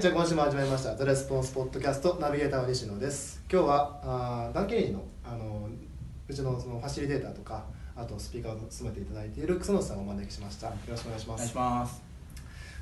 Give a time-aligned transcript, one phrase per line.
[0.00, 3.44] はい、じゃあ今週も始まりました「ザ・レスポンスポッドキャストナビゲーターの西野です。
[3.52, 5.68] 今日はあーダン・ケリーのあの
[6.26, 10.68] うちのそのファシリテーターとかあとスピーカーを務めていただいている楠本さんをお招きしました。
[10.68, 11.36] よろしくお願いします。
[11.36, 12.02] お願いします。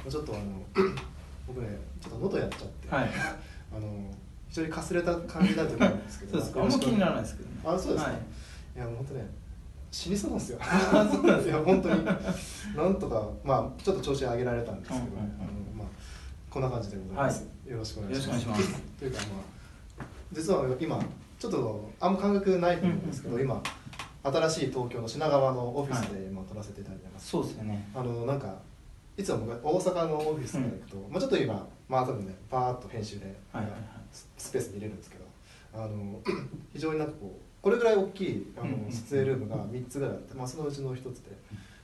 [0.08, 0.42] ちょっとあの
[1.48, 3.10] 僕ねちょっと喉やっちゃって、はい。
[3.74, 4.14] あの
[4.48, 6.38] 非常にかすれた感じだと思うんですけど。
[6.38, 6.62] そうですか。
[6.62, 7.56] あんま気にならないですけどね。
[7.64, 8.20] あそうですか、はい。
[8.76, 9.26] い、やもう本当ね
[9.90, 10.58] 死にそうなんですよ。
[10.62, 12.04] あそうなんです いや本当に。
[12.04, 15.10] なんとかまあちょっと調子上げられたんですけど、ね。
[15.40, 15.88] あのまあ
[16.50, 18.28] こんな感じでございます、よろしくお願いします。
[18.28, 18.82] よろしくお願いします。
[18.98, 19.24] というかま
[20.04, 20.98] あ実は今
[21.38, 23.46] ちょっとあんま感覚ないと思うんですけど、うんうん。
[23.46, 23.62] 今
[24.22, 27.88] 新しい東京の品川のオフィスで今撮らせていただいてます、そうですよね。
[27.94, 28.56] あのなんか
[29.16, 33.80] いつも僕大阪のオフィスから行くと、まあちょっと今まあ多分ねパーッと編集で、はいはいはい。
[34.10, 35.24] ススペースに入れるんですけど
[35.74, 36.18] あの
[36.72, 38.84] 非常になんかこうこれぐらい大きいあうんうんうん。
[38.86, 41.30] の撮影ルームが3つぐらいあって、まあ、そのうちの1つで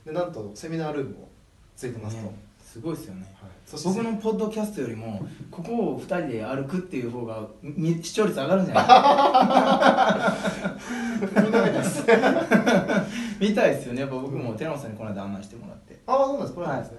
[0.05, 1.29] でなんとセミナールームも
[1.75, 2.35] ついてますと、ね
[2.75, 3.21] すごいですよね。
[3.41, 3.51] はい、
[3.85, 10.35] 僕のポッドキャストよりもここを2人で歩くっていう方がみ視聴率上がるんじゃな
[11.71, 11.71] い？
[11.71, 12.03] で す
[13.39, 14.01] 見たいですよね。
[14.01, 15.97] やっぱ僕も寺本さんにこの間案内してもらって。
[16.05, 16.53] ああそうなんです。
[16.53, 16.97] これなんですね、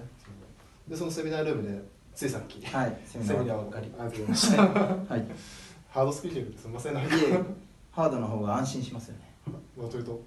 [0.87, 1.79] でそのセミナールームで
[2.15, 3.53] ついさっき、はいセミナー。
[3.55, 3.91] をばっかり。
[3.99, 4.09] あり。
[4.09, 4.67] がとうございましたは
[5.19, 5.25] い。
[5.89, 6.95] ハードスピーキングですみません。
[6.95, 7.09] なんか。
[7.91, 9.21] ハードの方が安心しますよね。
[9.77, 10.19] まあというと？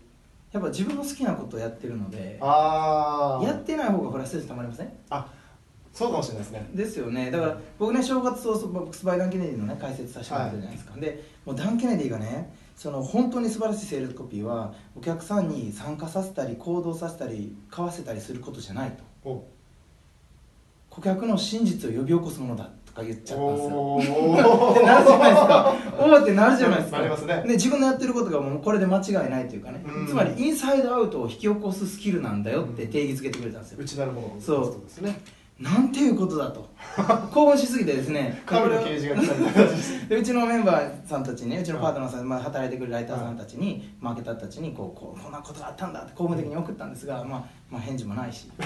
[0.53, 4.93] やっぱ自分の好きなことをやってるのでああやってない方がフラストレーションたまりません？
[5.11, 5.28] あ
[5.93, 6.69] そうかもしれないですね。
[6.73, 7.31] ですよね。
[7.31, 19.29] だから僕ね正月早々僕スパイダン・ケネディのね解説させてもらったじゃないですか、でもうダン・ケネディがねその本当に素晴らしいセールスコピーはお客さんに参加させたり行動させたり買わせたりすることじゃないと。
[19.29, 19.45] お。
[20.89, 23.77] 顧客の真実を呼び起こすものだとか言っちゃったんですよ。
[23.77, 25.75] おってなるじゃないですか。
[25.99, 26.99] おーってなるじゃないですか。
[26.99, 27.43] なりますね。
[27.47, 30.07] で自分のやってることがもうこれで間違いないというかね、うん。
[30.07, 35.21] つまりインサイドアウトを引き起こすスキルなんだよって定義づけてくれたんですよ、内なるものをそうですね
[35.61, 36.71] なんていうことだと。
[37.31, 38.43] 興奮しすぎてですね。
[38.47, 39.72] 神の啓示が来たみたいな
[40.09, 48.50] で うちのメンバーさんたちにねうちのパートナーさん、まあ、働いてくれるライターさんたちに、マーケターたちにこうこうこんなことがあったんだって興奮的に送ったんですが、まあ、まあ返事もないし。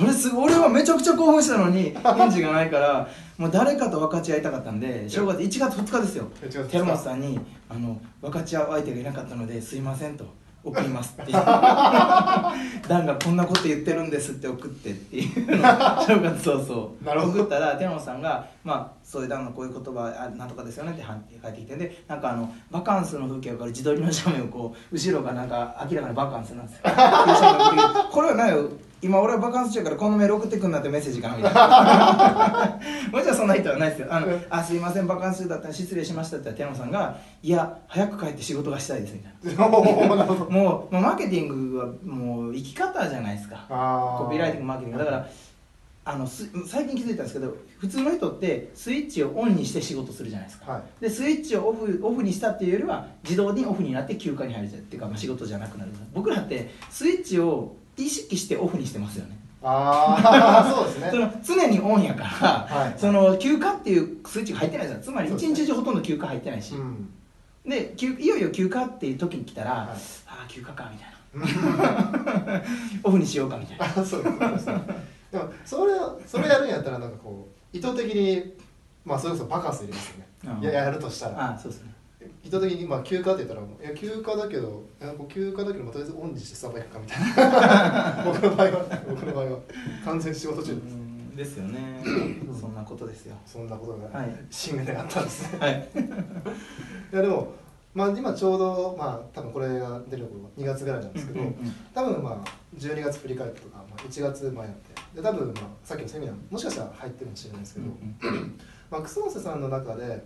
[0.00, 6.28] 俺すごい俺はめちゃくちゃ興奮したのに返事がないからもう誰かと分かち合いたかったんで正月1月2日ですよ。
[6.40, 6.70] 1月2日。
[6.70, 10.24] 寺本さんにあの分かち合う相手がいなかったのですいませんと
[10.64, 11.36] 送りますっていう。
[12.88, 15.60] ダンがこんなこと言ってるんですって送ってっていうのを。
[16.06, 17.32] 正月早々なるほど。
[17.42, 26.82] 送ったら寺本さんがまあそういうダンのこういう言葉あなんとかですよねっては返ってきてでなんかあのバカンスの風景をから自撮りの写メをこう後ろがなんか明らかにバカンスなんですよ。
[28.10, 28.68] これは何よ
[29.04, 32.80] 今俺はバカンス中やからこのメール送ってくんなってメッセージかなみたいな。
[33.12, 34.06] もちろんそんな人はないですよ。
[34.08, 34.42] あの、うん。
[34.48, 39.68] あすいませんバカンス中だったら失礼しましたって言ったら寺本さんがいや早く帰って仕事がしたいですみたいな。
[39.68, 43.66] もうもうマーケティングはもう生き方じゃないですか。
[43.68, 45.04] あコピーライティングマーケティング。
[45.04, 45.26] だから
[46.06, 50.72] あのす最近気づいたんですけど普通の人ってスイッチをオンにして仕事するじゃないですか。
[50.72, 50.82] はい。
[51.02, 55.90] でスイッチをオフオフにしたっていうよりは自動にオフになって休暇に入るじゃんっていうか、まあ、仕事じゃなくなる。
[56.12, 59.38] 僕らってスイッチを意識してオフにしてますよね。
[59.62, 61.10] ああ そうですね。
[61.10, 62.94] その常にオンやから、はい。
[62.98, 65.00] その休暇っていうスイッチが入ってないじゃん。
[65.00, 67.08] つまり一日中ほとんど休暇入ってないし、うん。
[67.66, 69.80] で休いよいよ休暇っていう時に来たら、はい。
[69.88, 71.14] ああ休暇かみたいな。
[73.02, 73.86] オフにしようかみたいな。
[73.86, 75.92] あそうですそうですでもそれ
[76.26, 78.54] それやるんやったらなんかこう意図的に
[79.04, 80.26] まあそれこそバカンス入れますよね。
[80.58, 80.62] うん。
[80.62, 81.40] いややるとしたら。
[81.40, 81.93] ああそうですね
[82.44, 84.84] 意図的にまあ休暇って言ったらいや休暇だけど
[85.28, 89.58] 休暇だけどまあとりあえずオンにしてスタバ行くかみたいな僕の場合は僕の場合は
[90.04, 90.94] 完全に仕事中です。
[90.94, 91.04] うん
[91.34, 92.02] ですよね。
[92.60, 93.36] そんなことですよ。
[93.44, 94.36] そんなことがはい。
[94.50, 95.52] 新年であったんです。
[95.52, 95.88] ねはい。
[97.12, 97.52] いやでも
[97.92, 101.40] まあ今ちょうどまあ多分これが出る頃2月ぐらいなんですけど、
[101.94, 107.86] 多分まあ12月振り返ってとか、まあ、1月前やってで多分まあさっきのセミナーもしかしたら入ってるかもしれないですけど、
[108.90, 110.24] まあ、楠本さんの中で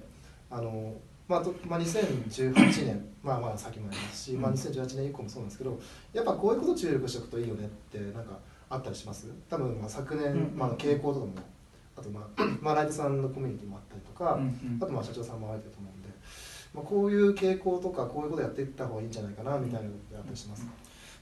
[0.51, 0.95] あの、
[1.29, 5.79] まあとまあ、2018年まあまあ先もありますし、まあ、2018年以降もそうなんですけど
[6.15, 8.39] やっぱこういうこと注力しておくといいよねってなんか
[8.71, 9.27] あったりします？
[9.51, 11.33] 多分まあ昨年、うんまあ、傾向とかも
[11.97, 14.39] あとまあ、 まあ、ライトさんのコミュニティもあったりとか、
[14.81, 16.09] あとまあ社長さんも入ってると思うんで、
[16.73, 20.73] まあ、こういう傾向とかこういうことやっていった方がいいんじゃないかなみたいなのってあったりしますか、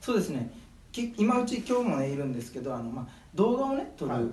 [0.03, 0.53] そうですね。
[0.93, 4.25] き今うち今日もねいるんですけどあの、まあ、動画をね撮る、はい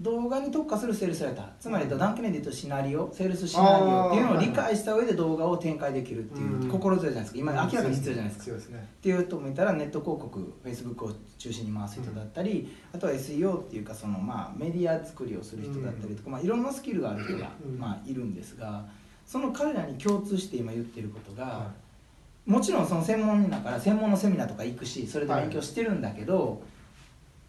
[0.00, 6.68] 動画に特化するセールスライターつまりダン・ケネディとシナリオセールスシナリオっていうのを理解した上で動画を展開できるっていううん。
[6.70, 7.38] 心強いじゃないですか。
[7.38, 8.60] 今明らかに必要じゃないですか。
[8.60, 8.88] すね。
[8.98, 17.78] っていうともいたらネット広告フェイスブックを中心に回す人だったり、あとは SEO っていうかその、まあ、メディア作りをする人だったりとか、まあ、いろんなスキルがある人が、うん。
[17.78, 18.86] まあ、いるんですが
[19.26, 21.72] その彼らに共通して今言ってることが、は
[22.46, 26.62] もちろんその専門だから専門のセミナーとか行くしそれで勉強してるんだけど、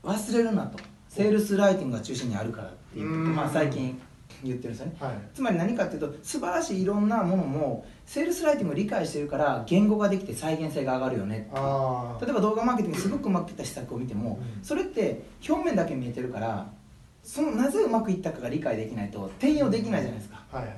[0.04, 0.78] 忘れるなと
[1.12, 4.00] セールスライティングが中心にあるからってまあ、最近
[4.46, 4.96] 言ってるんですよね。
[4.98, 5.12] はい。
[5.34, 14.64] つまり何かっていうと素晴らしいいろんなものもセールスライティングを理解してるから言語ができて再現性が上がるよね例えば動画マーケティングすごくうまくいった施策を見ても、うん。
[14.64, 16.72] それって表面だけ見えてるから
[17.24, 20.42] そのなぜうまくいったかが理解できないと転用できないじゃないですか。
[20.50, 20.76] はいはい。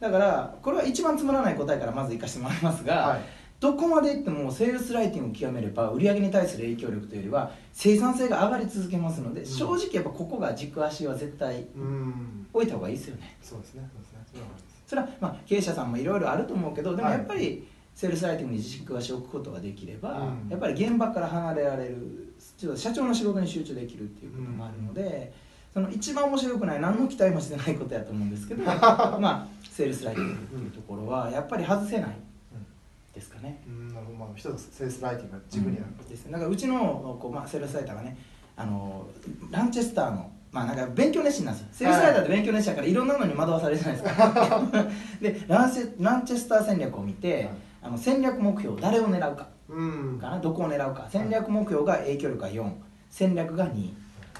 [0.00, 3.20] だからこれは一番つまらない答えからまずいかしてもらいますが、はい
[3.60, 9.46] どこまでいってもセールスライティングを極めれば売上に対する影響力というよりは生産性が上がり続けますので、うん。
[9.46, 12.46] 正直やっぱここが軸足は絶対うん。
[12.52, 13.36] 置いた方がいいですよね。
[13.42, 13.88] そうですね。
[13.92, 14.42] そうですね。
[14.86, 20.48] それはまあ経営者さんもいろいろあると思うけどでもはいやっぱりセールスライティングに軸足を置くことができれば、うん。
[20.50, 25.32] やっぱり現場から離れられるちょっと社長の仕事に集中できるっていうこともあるので、
[25.74, 32.16] その一番面白くない何の期待もしてないことやと思うんですけど まあセールスライティングっていうところはやっぱり外せない
[33.14, 33.62] ですかね。
[33.66, 34.18] うんなるほど。
[34.18, 35.86] まあ一つセールスライティングが軸にある。
[36.00, 36.08] うん。
[36.08, 36.32] ですね。
[36.32, 38.16] だからうちのこう、まあ、セールスライターがね
[38.56, 39.06] あの
[39.50, 41.68] ランチェスターのまあなんか勉強熱心なんですよ。
[41.72, 44.62] セールスライターって勉強熱心だからいろんなのに惑わされるじゃないですか。
[45.22, 47.48] でランセランチェスター戦略を見て、はい。
[47.82, 49.48] あの戦略目標誰を狙うか。
[49.68, 50.18] うん。
[50.20, 50.38] かな？
[50.38, 51.08] どこを狙うか。
[51.10, 52.72] 戦略目標が影響力が4
[53.10, 53.92] 戦略が2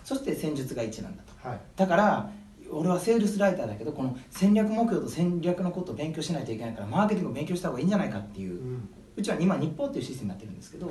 [0.03, 1.49] そして戦術が1なんだと。
[1.49, 1.61] はい。
[1.77, 2.31] だから
[2.71, 8.89] 俺はセールスライターだけどこの戦略目標と戦略のことを勉強しないといけないからマーケティングを勉強した方がいいんじゃないかっていううん。
[9.17, 10.91] うちは今日報っていうシステムになってるんですけど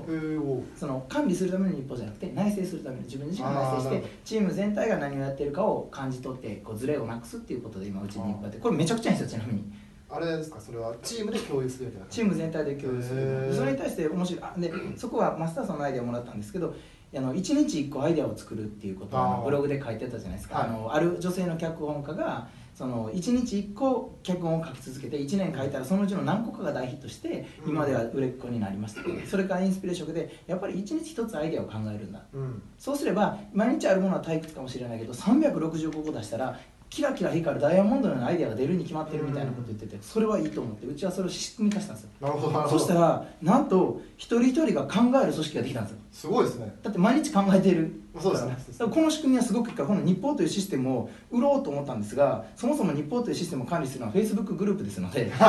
[0.80, 9.74] その管理するための日報じゃなくて内省するための自分自身が内省してチーム全体が何をやってるかを感じ取ってこうズレをなくすっていうことで今うちに日報やってこれめちゃくちゃいいんですよちなみに。
[10.10, 10.62] あれですか？
[10.62, 14.44] それはチームで共有するみたいなチーム全体で共有すへるそれに対して面白い。
[14.44, 16.74] あでそこはマスターさんのアイデアをもらったんですけど
[17.16, 20.70] あの1日1個アイデアを作るっていうことをブログで書いてたじゃないですか、はい。
[20.70, 27.72] あのある女性の脚本家がその1日1個脚本を書き続けて1年書いたらそのうちの何個かが大ヒットしてうん。
[27.72, 32.24] 今では売れっ子になりました、 それからインスピレーションでやっぱり1日1つアイデアを考えるんだ。
[32.34, 32.62] うん。
[32.80, 36.60] そうすれば毎日あるものは退屈かもしれないけど365個出したら
[36.94, 42.10] キラキラ光るダイヤモンドのようなアイデアが出るに決まってるみたいなこと言っててそれはいいと思ってうちはそれを仕組み化したんですよ。
[42.22, 42.70] なるほど。
[42.70, 45.98] そしたらなんと一人一人が考える組織ができたんですよ。
[46.12, 46.76] すごいですね。
[46.84, 48.00] だって毎日考えている。
[48.22, 48.46] そうです
[48.80, 48.86] ね。
[48.88, 55.32] この仕組みはすごくいいからこの日報というシステムを売ろうと思ったんですがそもそも日報というシステムを管理するのは Facebook グループですので。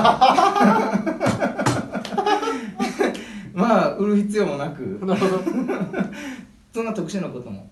[3.53, 4.81] まあ売る必要もなく。
[5.05, 5.43] なるほど。
[6.73, 7.69] そんな特殊なことも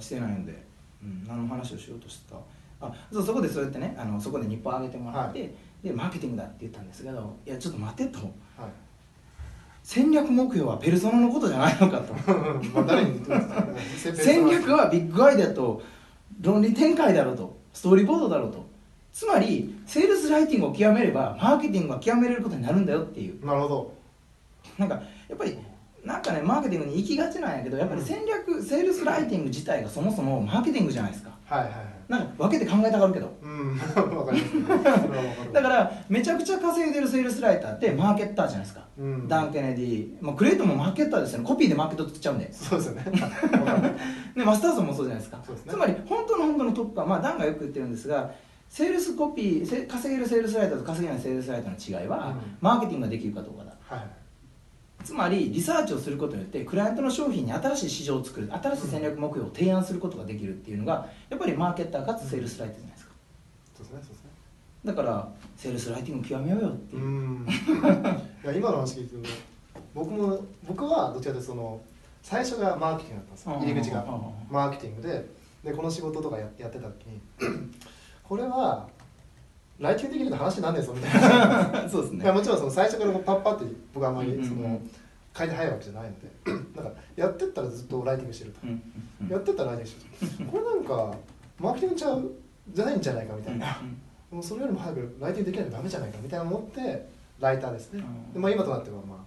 [0.00, 0.66] してないので、
[1.04, 2.34] うん、何の話をしようとした？
[2.80, 8.18] あそうそこでそうやってねあのそこで日報を上げてもらって、でマーケティングだって言ったんですけどいやちょっと待てと。
[8.18, 8.28] はい。
[9.82, 12.14] 戦略目標はペルソナのことじゃないのかと。
[13.94, 15.82] 戦略はビッグアイデアと
[16.40, 18.68] 論理展開だろうとストーリーボードだろうと。
[19.12, 23.44] つまりセールスライティングを極めればマーケティングは極めれることになるんだよっていう。
[23.44, 23.94] なるほど。
[24.78, 24.94] なんか
[25.28, 25.58] やっぱり
[26.04, 31.30] なんかねマーケティングに行きがちなんやけどやっぱり戦略セールスライティング自体がそもそもマーケティングじゃないですか。
[31.46, 33.30] はいはいはいなんか分けて考えたがるけど。
[35.52, 39.28] だからめちゃくちゃ稼いでるセールスライターってマーケッターじゃないですか、うん。
[39.28, 41.44] ダン・ケネディ、まあ、クレイトンもマーケッターですよね。
[41.46, 42.52] コピーでマーケット作っちゃうんで。
[42.52, 43.04] そうですよね。
[43.12, 43.94] わかる。
[44.36, 45.36] でマスターソンもそうじゃないですか。
[45.36, 45.44] ね。
[45.68, 48.32] つまり本当の本当のトップは、まあ、ダンがよく言ってるんですが
[48.68, 52.56] セールスコピーせ稼げるセールスライターと稼げないセールスライターの違いは、うん。
[52.60, 53.72] マーケティングができるかどうかだ。
[53.86, 54.19] はい
[55.04, 63.12] つまりリサーチをすることによってクライアントの商品に新しい市場を作る新しい戦略目標を提案することができるっていうのがやっぱりマーケッターかつセールスライターじゃないですか。
[63.76, 64.30] そうですねそうですね。
[64.84, 67.02] だからセールスライティング極めようよっていう。
[67.02, 67.46] う、ん。
[68.44, 69.28] いや今の話聞いてると
[69.94, 71.80] 僕も僕はどっちかというとその
[72.22, 73.58] 最初がマーケティングだったんですよ。
[73.58, 74.06] 入り口が
[74.50, 75.40] マーケティングで。
[75.64, 77.20] でこの仕事とかややってた時に。
[78.24, 78.88] これは
[79.80, 81.88] ライティングできるの話になんねえぞみたいな。
[81.88, 82.30] そうですね。
[82.30, 84.80] もちろんその最初からパッパって僕はあんまりその
[85.36, 86.80] 書いて早いわけじゃないので。
[86.82, 88.58] なんかやってったらずっとライティングしてると。
[88.64, 88.82] うんうん
[89.22, 89.28] うん。
[89.28, 90.50] やってったらライティングしてる。
[90.50, 91.16] これなんか
[91.58, 92.30] マーケティングちゃう
[92.72, 93.78] じゃないんじゃないかみたいな。
[93.80, 93.96] うん
[94.30, 97.08] もうそれよりも早くライティングできないとダメじゃないかみたいな思って
[97.40, 98.32] ライターですね、うん。
[98.32, 99.18] でまあ、今となってはまあ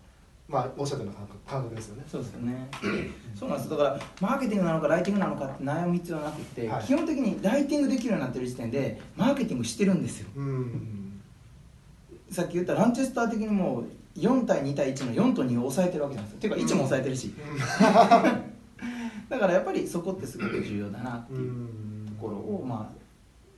[0.54, 1.20] まあおっしゃったような
[1.52, 2.04] 感覚ですよね。
[2.08, 2.70] そうですよね。
[3.36, 3.70] そうなんです。
[3.72, 6.86] だからマーケティングなのかライティングなのかって悩む必要はなくて、はい。
[6.86, 10.28] 基本的にライティングできるようになってる時点でマーケティングしてるんですよ。
[10.36, 11.22] うん。
[12.30, 13.86] さっき言ったランチェスター的にもう
[14.20, 16.40] 4対2対1の4と2を抑えてるわけなんですよ。
[16.40, 17.34] ていうか1も抑えてるし、
[19.30, 23.03] だからやっぱりそこってすごく重要だなってういうんところをまあ、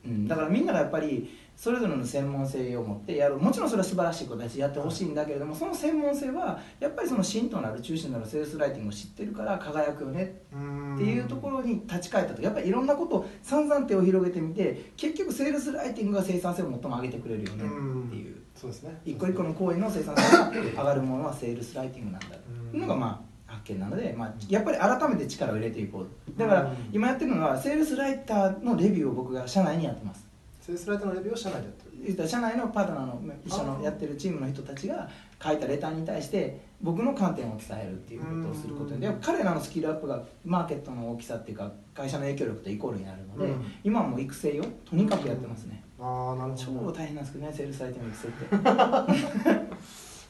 [0.05, 18.35] うん、だからみんながやっぱりそれぞれの専門性を持ってやるもちろんそれは素晴らしいことだしやってほしいんだけれどもその専門性はやっぱりその芯となる中心となるセールスライティングを知ってるから輝くよねっていうところに立ち返ったとやっぱりいろんなことを散々手を広げてみて結局セールスライティングが生産性を最も上げてくれるよねっていう。
[18.55, 18.97] そうですね。
[19.03, 22.27] 一個一個の行為の生産性が上がるものはセールスライティングなんだ。
[22.27, 23.24] っていうのがまあ
[23.65, 26.39] 件なので、まあ、やっぱり改めて力を入れていこう。
[26.39, 30.25] だから今やってるのはセールスライターのレビューを僕が社内にやってます。
[30.61, 31.85] セールスライターのレビューを社内でやってる。
[32.05, 35.09] 言ったら社内のパートナーの一緒のやってるチームの人たちが
[35.43, 43.65] 書いたレターに対して僕の観点を伝えるっていうことをすることで彼らのスキルアップがマーケットの大きさっていうか会社の影響力とイコールになるので、うん。
[43.83, 49.65] 今はもう育成をとにかくやってますね、ああなるほ超ど大変なんですけどねセールスライターの育成って。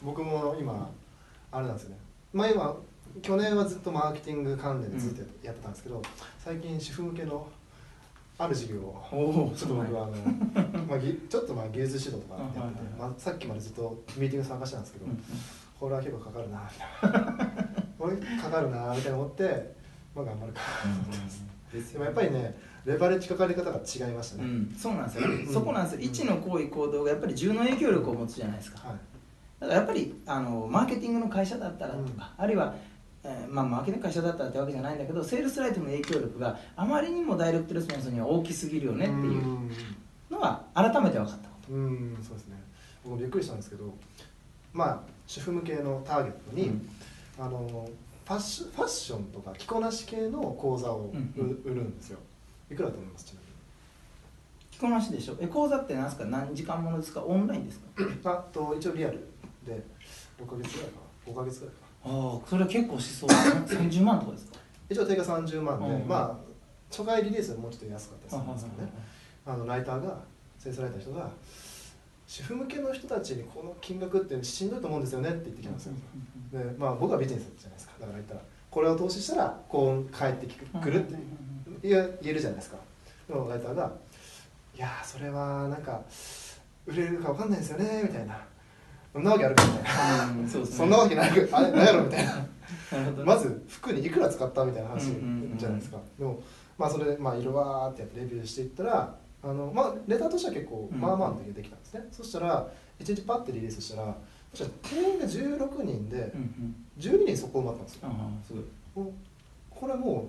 [0.02, 0.88] 僕も今
[1.50, 1.96] あれなんですよね。
[2.32, 2.76] まあ今
[3.22, 6.02] 去年はずっとマーケティング関連でずっとやってたんですけど、
[6.38, 7.46] 最近主婦向けの
[8.38, 15.22] ある事業をちょっと僕はあの、まあ、ぎちょっとまあ技術指導とかやってて、まあ、さっきまでずっとミーティング参加してたんですけど、うん
[15.78, 16.70] これは結構かかるな
[17.02, 17.46] みたいな。
[17.98, 19.74] これかかるなみたいな思って、
[20.14, 22.56] まあ、頑張るかなと思ってます、でもやっぱりね
[22.86, 25.52] レバレッジかかり方が違いましたね、うん、そうなんですよ、うん。
[25.52, 26.00] そこなんですよ。
[26.00, 28.88] 1の行為行動がやっぱり10の影響力を持つじゃないですか。
[28.88, 28.96] はい。
[29.60, 32.74] だからやっぱりあのマーケティングの会社だったらとか、あるいは、
[33.28, 39.70] えーまあ、マーケティング会社だったらってわけじゃないんだけどセールスライトの影響力があまりにもダイレクトレスポンスには大きすぎるよねっていう。
[40.30, 41.48] のは改めて分かった。
[41.48, 42.56] ことうんうんそうですね。
[43.02, 43.92] 僕もびっくりしたんですけど
[44.72, 46.88] まあ主婦向けのターゲットに、うん。
[47.38, 47.88] あの
[48.26, 52.18] ファッシファッションとか着こなし系の講座を売,、るんですよ。
[52.70, 53.24] いくらだと思います？
[53.26, 53.40] ちな
[54.72, 55.36] 着こなしでしょ？
[55.40, 56.24] え講座って何ですか？
[56.24, 57.22] 何時間ものですか？
[57.24, 57.86] オンラインですか？
[57.98, 59.18] みにあと一応リアル
[59.64, 59.80] で
[60.40, 61.32] 6ヶ月ぐらいかな。
[61.32, 63.28] 5ヶ月ぐらいかなああそれ結構しそう。
[63.28, 64.58] 30万とかですか？
[64.88, 66.08] 一応定価30万で、うん。
[66.08, 66.36] まあ
[66.90, 68.92] 初回リリースはもうちょっと安かったりするんですけどね
[69.44, 70.18] あのライターが
[70.58, 71.30] セールスライターの人が
[72.28, 75.92] 主婦向けの人たちにこの金額ってしんどいと思うんですよねって言ってきたんですよ、
[76.52, 77.92] でまあ僕はビジネスじゃないですか。
[78.00, 81.16] だから言ったらこれを投資したらこう返ってきくくるって
[81.82, 82.76] 言えるじゃないですか。
[83.28, 83.92] でもライターが
[84.76, 86.00] 「いやーそれはなんか
[86.86, 88.40] 売れるかわかんないですよね」みたいな
[89.16, 90.24] 「そんなわけあるか」みたいな。
[90.26, 90.76] うんそうですね。
[90.76, 92.32] そんなわけないあれやろみたいな。
[92.34, 93.16] なるほど。
[93.18, 95.12] ねまず服にいくら使ったみたいな話
[95.56, 96.42] じゃないですか、でも
[96.76, 101.00] まあそれでまあ色わーってやってレビューしていったらあのまあレターとしては結構うん。
[101.00, 102.68] まあまあの時でできたんですね、そしたら
[103.00, 104.14] 1日パッてリリースしたら
[104.56, 106.76] 確か定員が16人でうんうん。
[106.98, 108.00] 12人そこ埋まったんですよ。
[108.04, 108.64] ああすごい。
[109.06, 109.12] お
[109.70, 110.28] これも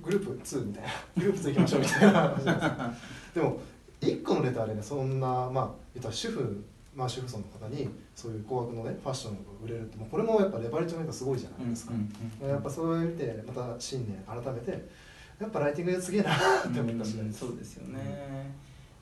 [0.00, 0.88] うグループ2みたいな。
[1.18, 3.42] グループ2行きましょうみたいな話なんですよ。
[3.44, 3.60] でも
[4.00, 11.94] 1個のレターでねそんなまあ言ったら主婦まあ主婦層の方にそういう高額のねファッションが売れるってもうこれもやっぱレバレッジの面がすごいじゃないですか、
[12.46, 14.88] やっぱそういう見てまた新年改めて
[15.40, 16.36] やっぱライティングすげえなっ
[16.72, 18.54] て思った次第うんそうですよね。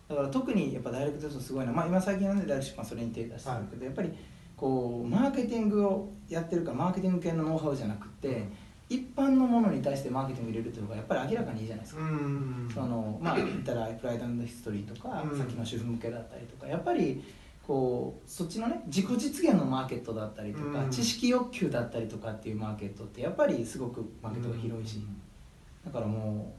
[0.09, 4.11] だから特にやっぱダイレクトですすごいな、まあ、今最近なんでダイレクト出版それに手出してるけど、やっぱり
[4.57, 8.49] こうマーケティングをやってるからマーケティング系のノウハウじゃなくて、
[8.89, 12.71] 一般のものに対してマーケティング入れるというのがやっぱり明らかにいいじゃないですか、ん。
[12.75, 15.39] そのまあ言ったらプライドヒストリーとか、うん。
[15.39, 17.23] さっきの主婦向けだったりとかやっぱり
[17.71, 20.91] こうそっちのね自己実現のマーケットだったりとか、うん。
[20.91, 25.07] 知識欲求だったりとかっていうマーケットってやっぱりすごくマーケットが広いし、
[25.85, 26.53] だからも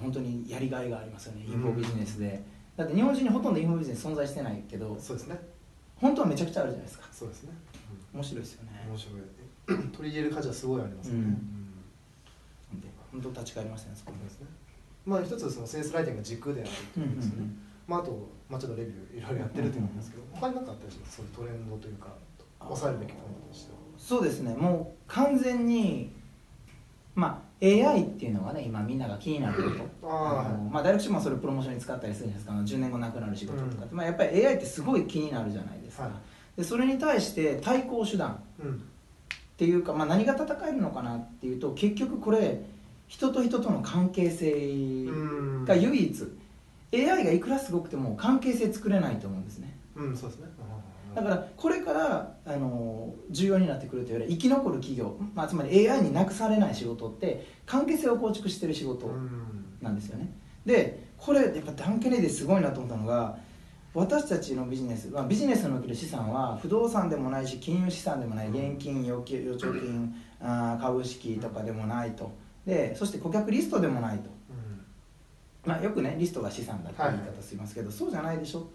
[0.00, 2.42] う本当にやりがいがありますよねインフォビジネスで、
[2.74, 5.38] だって日本人にほとんどインフォビジネス存在してないけどそうですね。
[5.96, 7.06] 本当はめちゃくちゃあるじゃないですか。
[7.12, 7.52] そうですね、
[8.14, 8.86] 面白いですよね。
[8.88, 9.20] 面白い。
[9.92, 11.26] 取り入れる価値はすごいありますよね、うん。
[11.26, 12.80] うん。
[12.80, 14.46] で本当立ち返りましたねそこですね。
[15.04, 17.50] まあ一つそのセールスライティングが軸であるっていうことですよね、
[17.90, 21.16] まああと、まあ、ちょっとレビューいろいろやってるっていうのもありますけど他に何かあったりします？
[21.16, 22.06] そういうトレンドというか
[22.60, 23.78] 抑えるべきポイントとしては。
[23.98, 24.54] そうですね。
[24.54, 26.12] もう完全に
[27.16, 29.70] まあ AI っていうのがね今みんなが気になるこ
[30.00, 30.08] と。
[30.08, 32.52] あまあダイレクトもそれプロモーションに使ったりするじゃないですか。
[32.52, 33.96] あの10年後なくなる仕事とかって、うん。
[33.96, 36.12] まあ、やっぱり AI ってすごい気になるじゃないですか、はい。
[36.56, 38.74] でそれに対して対抗手段うん。
[38.74, 38.76] っ
[39.58, 42.62] ていうか、まあ、何が戦えるのかなっていうと結局これ
[43.08, 45.64] 人と人との関係性うん。
[45.66, 46.22] が唯一
[46.92, 49.76] AI がいくらすごくても関係性作れないと思うんですね。
[49.94, 50.46] うんそうですね。
[51.14, 59.64] だからこれからあの重要になってくるというより生き残る企業、まあ、つまり AI になくされない仕事って関係性を構築してる仕事うん。
[59.80, 60.32] なんですよね。
[60.64, 63.38] でこれやっぱダン・ケネディすごいなと思ったのが
[63.92, 72.30] 私たちのビジネス、まあ、ビジネスにおける資産は不動産でもないし金融資産でもない現金預貯金あー株式とかでもないと。
[72.66, 74.30] でそして顧客リストでもないと、
[75.64, 77.36] まあ、よくねリストが資産だって言い。
[77.36, 78.68] 方しますけど、そうじゃないでしょ。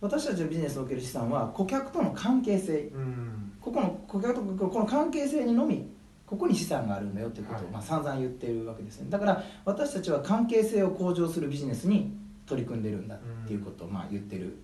[0.00, 2.90] 私たちのビジネスにおける資産は顧客との関係性。
[2.94, 3.00] うん。
[3.00, 5.90] うんここの顧客とこの関係性にのみ
[6.24, 7.72] ここに資産があるんだよっていうことを、はい。
[7.72, 9.10] まあ、散々言ってるわけですね。
[9.10, 12.16] だから私たちは関係性を向上するビジネスに
[12.46, 14.58] 取り組んでるんだっていうことをまあ言ってる。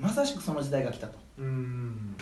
[0.00, 1.18] まさしくその時代が来たと。
[1.38, 2.16] うん。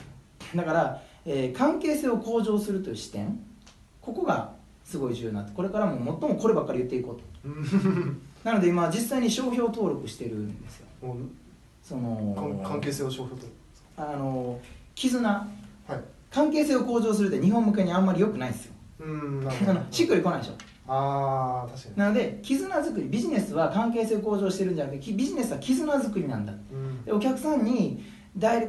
[0.54, 3.40] だから、えー関係性を向上するという視点
[4.00, 4.52] ここが
[4.84, 7.22] すごい重要になってこれからも最もこればっかり言っていこうと。
[7.44, 10.86] うんなので今実際に商標登録してるんですよ。
[11.82, 13.46] その関関係性を商標と
[13.96, 14.60] あの
[14.94, 15.28] 絆。
[15.28, 15.46] は
[15.96, 16.00] い。
[16.30, 18.74] 関係性を向上するって日本向けにあんまり良くないですよ。
[19.00, 19.70] うんなるほど。
[19.72, 20.52] あのしっくりこないでしょ。
[20.86, 21.96] ああ確かに。
[21.96, 26.52] なので絆作りビジネスは関係性向上してるんじゃなくてきビジネスは絆作りなんだ。
[26.52, 27.04] うん。
[27.04, 28.02] でお客さんに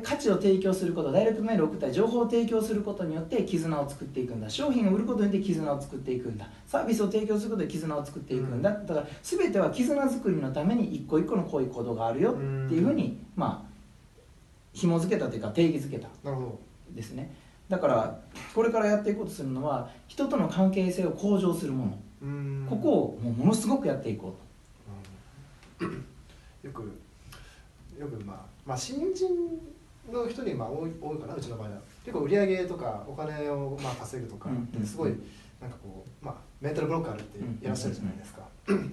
[0.04, 4.50] 価値を提供することダイレクトメールを送ったり情報を提供することによって絆を作っていくんだ。
[4.50, 6.50] 商品を売ることによって絆を作っていくんだ。
[6.66, 13.70] サービスを提供することで絆を作っていくんだ、だから全ては絆作りのために一個一個のこういう行動があるよっていうふうに、まあ
[14.74, 16.08] 紐付けたというか定義づけた。
[16.92, 17.32] ですね。
[17.70, 18.20] だから
[18.56, 24.36] これからやっていこうとするのは人との関係性を向上するもの、ここをもうものすごくやっていこ
[25.80, 25.86] うと。
[25.86, 26.06] うん。
[26.64, 26.92] よく
[28.00, 29.28] よくまあまあ新人
[30.12, 31.78] の人にまあ多い多いかなうちの場合は。
[32.06, 35.14] 結構売り上げとかお金をまあ稼ぐとかうんってすごい
[35.62, 38.42] なんかこうまあメンタルブロックあるっていらっしゃるじゃないですか。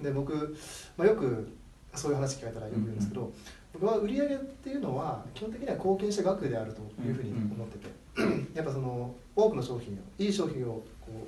[0.03, 0.55] で僕
[0.97, 1.47] まあよく
[1.95, 3.31] そういう話聞かれたらよく言うんですけど
[3.73, 7.87] 僕は売り上げっていうのは基本的には貢献した額であるというふうに思ってて
[8.53, 11.27] やっぱその多くの商品をいい商品をこ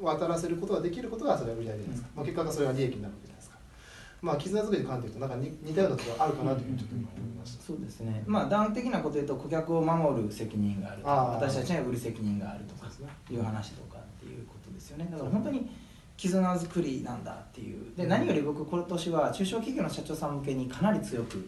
[0.00, 3.31] う渡らせることができることがそれは売り上げじゃないですか、まあ、結果がそれは利益になるわけ
[4.22, 7.62] まあ絆作りで関係となんか似似たようなところあるかなというふうにちょっと今思いました。
[7.64, 8.22] そうですね。
[8.26, 12.86] まあ端的なこと言うと顧客を守る責任があるとか私たちには売る責任があるとか
[13.30, 15.08] いう話とかっていうことですよね。
[15.10, 15.68] だから本当に
[16.16, 17.96] 絆作りなんだっていう。
[17.96, 21.44] で何より僕今年は中小企業の社長さん向けにかなり強く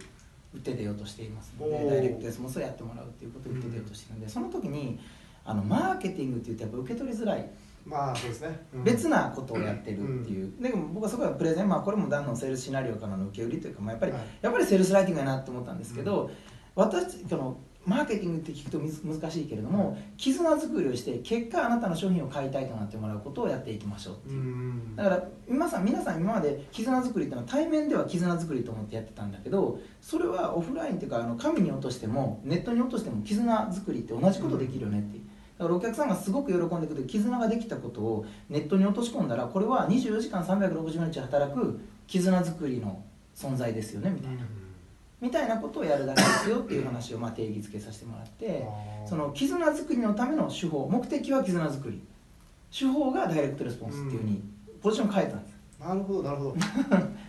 [0.53, 4.99] 打って出ようとしていますのでダイレクトレスポンスをやってもらうっていうことを打って出ようとしてるんでその時に
[5.45, 7.51] あのマーケティングって言ってやっぱ受け取りづらい
[7.87, 8.85] まあそうですね、うん。
[8.85, 14.23] 別なことをやってるっていう、でも僕はそこはプレゼン、まあ、これも段のセールスシナリオからの受け売りというか、まあ、やっぱり、はい。
[14.43, 16.31] やっぱりセールスライティングやなと思ったんですけど、
[16.75, 24.97] 私このマーケティングって聞くと難しいけれども、絆作りをして結果あなたの商品を買いたいとなってもらうことをやっていきましょうってういう、ん。
[24.97, 35.25] だから皆さん皆さん今まで絆作りっていうのは対面では絆作りと思ってやってたんだけどそれはオフラインっていうかあの紙に落としてもネットに落としても絆作りって同じことできるよねっていう。
[35.59, 43.03] だからお客さんがすごく喜んでくれて絆ができたことをネットに落とし込んだらこれは24時間365日働く絆作りの
[43.37, 44.43] 存在ですよねみたいな、
[45.21, 48.67] みたいなことをやるだけですよっていう話をまあ定義づけさせてもらって
[49.07, 52.03] その絆作りのための手法目的は絆作り。
[52.77, 54.43] 手法がダイレクトレスポンスっていうふうに
[54.83, 55.54] ポジション変えたんです
[55.85, 56.57] なるほどなるほど。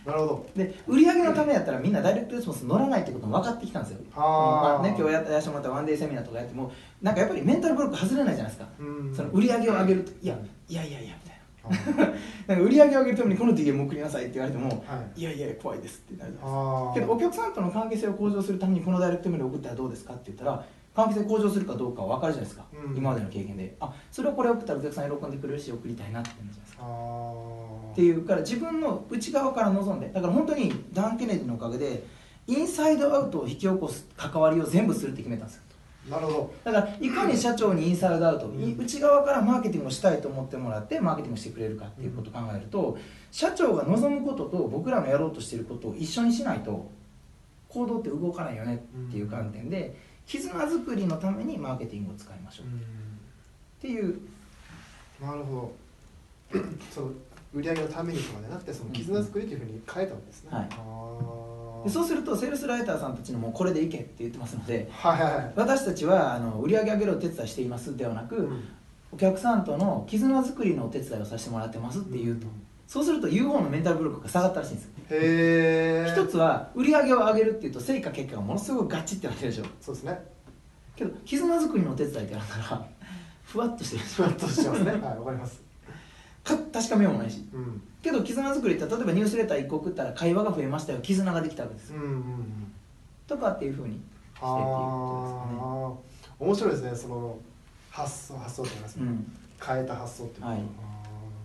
[0.06, 0.46] なるほど。
[0.56, 3.98] で売り上げのためやったらみんなダイレクトレスポンス乗らないってことも分かってきたんですよ。
[4.14, 4.22] あー。
[4.22, 9.14] まあね、今日ややらせてもらったワンデーセミナーとかやってもなんかやっぱりメンタルブロック外れないじゃないですか、うん。
[9.14, 10.38] その売り上げを上げるといや
[10.68, 12.12] いやいやいやみたいな。
[12.46, 15.20] なんか売り上げを上げるためにこの DM 送りなさいって言われてもはい。
[15.20, 16.92] いやいや怖いですってなるじゃないですか。
[16.94, 20.64] けどお客さんとの関係性を向上するためにこのダイレクトメールを送ったらどうですかって言ったら
[20.94, 22.96] 関係性向上するかどうかは分かるじゃないですか、うん。
[22.96, 23.76] 今までの経験で。
[23.80, 26.84] あそれをこれ送ったらお客さん喜んでくれるし送りたいなってなるじゃないですか
[27.96, 32.04] っていうから自分の内側から望んでだから本当にダン・ケネディのおかげで
[32.46, 35.62] インサイドアウトを引き起こす関わりを全部するって決めたんですよ。
[36.10, 36.54] なるほど。
[36.70, 38.76] だからいかに社長にインサイドアウト、うん。
[38.78, 42.98] 内側からマーケティングをしたいと思ってもらってマーケティングしてくれるかっていうことを考えると、
[43.32, 46.88] 社長が望むことと僕らのやろうとしていることを一緒にしないと
[47.70, 52.68] 行動って動かないよねっていう観点で、絆作りのためにマーケティングを使いましょうっ
[53.80, 54.20] ていう。
[55.20, 55.72] なるほ
[56.52, 56.60] ど。
[56.92, 57.12] その
[57.56, 60.62] 売り上げのためにとかじゃなくてその絆作りというふうに変えたんですね、は
[61.86, 61.90] い。
[61.90, 65.52] そうするとセールスライターさんたちのもうこれでいけって言ってますのではいはいはい。
[65.56, 68.64] 私たちはあの売り上げ上げるお手伝いしていますではなく、うん。
[69.12, 72.46] お客さんとの絆作りのお手伝いをさせてもらってますっていうと、
[72.86, 74.90] そうすると言う方のメンタルブロックが下がったらしいんですよ。
[75.10, 79.64] へえ一つは売り上げを上げるっていうと成果結果がものすごくガチってなってるでしょ。
[79.80, 80.20] そうですね。
[80.96, 82.86] けど絆作りのお手伝いってなったら
[83.44, 84.90] ふわっとしてるふわっとしてますね。
[84.90, 85.62] はいわかります。
[85.62, 85.65] ょ
[86.46, 87.44] か確かめようもないし。
[87.52, 87.82] うん。
[88.02, 91.00] けど絆作りって例えばニュースレター1個送ったら会話が増えましたよ。
[91.00, 91.96] 絆ができたわけですよ。
[91.96, 92.72] うんうんうん。
[93.26, 96.02] とかっていうふうにしてっていうあこ
[96.40, 96.44] あ。
[96.44, 96.94] 面白いですね。
[96.94, 97.38] その
[97.90, 99.24] 発想発想と言いますか、とですね、
[99.66, 100.54] 変えた発想っていうかは。
[100.54, 100.58] い。
[100.58, 100.62] あ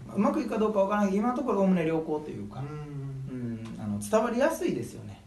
[0.09, 3.41] うん、うまくいくかどうかわからないけど今のところおおむね良好というか、ーうん。
[3.41, 5.20] うん、あの伝わりやすいですよね